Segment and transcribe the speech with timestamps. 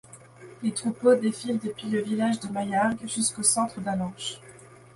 [0.63, 4.39] Les troupeaux défilent depuis le village de Maillargues jusqu'au centre d'Allanche.